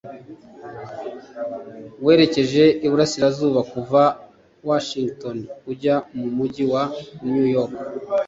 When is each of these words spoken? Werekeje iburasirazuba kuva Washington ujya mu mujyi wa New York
Werekeje 2.05 2.63
iburasirazuba 2.85 3.61
kuva 3.73 4.01
Washington 4.69 5.37
ujya 5.71 5.95
mu 6.17 6.25
mujyi 6.37 6.63
wa 6.73 6.83
New 7.31 7.47
York 7.55 7.73